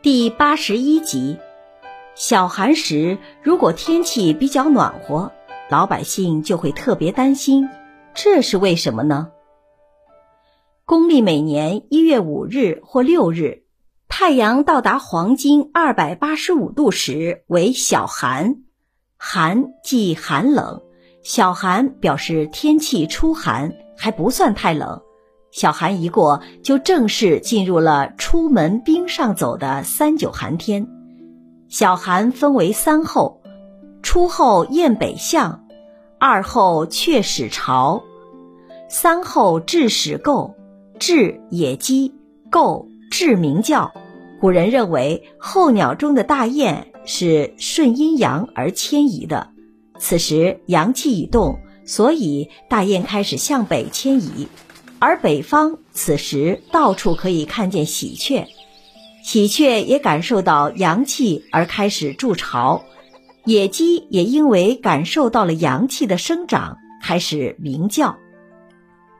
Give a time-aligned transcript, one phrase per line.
[0.00, 1.38] 第八十一集，
[2.14, 5.32] 小寒时，如果天气比较暖和，
[5.68, 7.68] 老百姓就会特别担心，
[8.14, 9.32] 这是为什么呢？
[10.84, 13.64] 公历每年一月五日或六日，
[14.08, 18.58] 太阳到达黄金二百八十五度时为小寒，
[19.16, 20.80] 寒即寒冷，
[21.24, 25.02] 小寒表示天气初寒，还不算太冷。
[25.58, 30.86] 小寒一过，就正式进入了出门冰上走的三九寒天。
[31.68, 33.42] 小寒分为三候：
[34.00, 35.64] 初候雁北向，
[36.20, 38.04] 二候雀始巢，
[38.88, 40.54] 三候雉始构。
[41.00, 42.14] 雉野鸡，
[42.52, 43.92] 构雉鸣叫。
[44.40, 49.48] 古人认为候鸟中的大雁是顺阴阳而迁移的，
[49.98, 54.46] 此时阳气已动，所以大雁开始向北迁移。
[55.00, 58.46] 而北方此时到处可以看见喜鹊，
[59.22, 62.84] 喜鹊也感受到阳气而开始筑巢，
[63.44, 68.16] 野鸡也因为感受到了阳气的生长，开始鸣叫。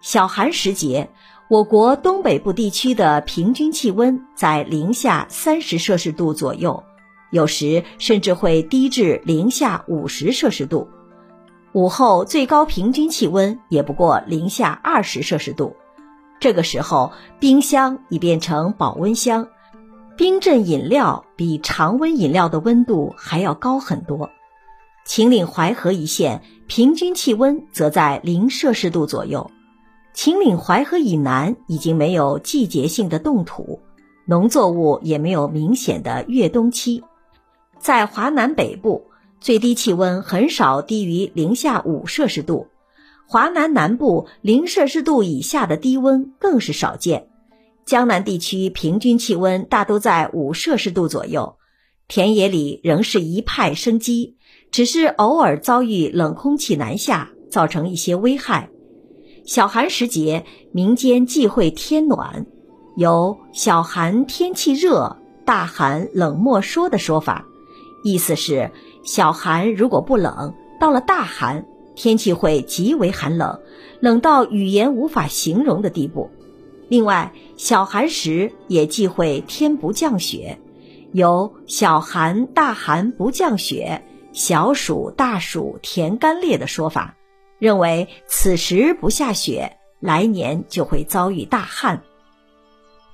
[0.00, 1.10] 小寒时节，
[1.50, 6.82] 我国东北部地区的平均气温在零下三十摄氏度左右，
[7.32, 10.88] 有时甚至会低至零下五十摄氏度。
[11.76, 15.76] 午后最高平均气温也不过零下二十摄氏度，
[16.40, 19.46] 这个时候冰箱已变成保温箱，
[20.16, 24.30] 冰镇饮料比常温饮料的温度还要高很多。
[25.04, 29.50] 秦岭淮河一线平均气温则在零摄氏度左右。
[30.14, 33.80] 秦岭淮河以南已经没有季节性的冻土，
[34.24, 37.04] 农作物也没有明显的越冬期，
[37.78, 39.10] 在华南北部。
[39.46, 42.66] 最低气温很少低于零下五摄氏度，
[43.28, 47.28] 华南南部零摄氏度以下的低温更是少见。
[47.84, 51.58] 江南地区平均气温大都在五摄氏度左右，
[52.08, 54.36] 田野里仍是一派生机，
[54.72, 58.68] 只是偶尔遭遇冷空气南下，造成一些危害。
[59.44, 62.46] 小寒时节，民间忌讳天暖，
[62.96, 67.45] 有“小寒天气热，大寒冷莫说”的说法。
[68.06, 68.70] 意思是，
[69.02, 73.58] 小寒如果不冷，到了大寒，天气会极为寒冷，
[73.98, 76.30] 冷到语言无法形容的地步。
[76.88, 80.60] 另外，小寒时也忌讳天不降雪，
[81.10, 87.16] 有“小寒大寒不降雪，小暑大暑田干裂”的说法，
[87.58, 92.04] 认为此时不下雪，来年就会遭遇大旱。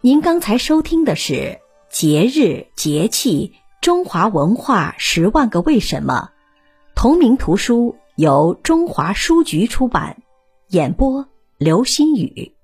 [0.00, 1.58] 您刚才收听的是
[1.90, 3.54] 节日节气。
[3.86, 6.30] 中华文化十万个为什么，
[6.96, 10.16] 同名图书由中华书局出版，
[10.70, 12.55] 演播刘新宇。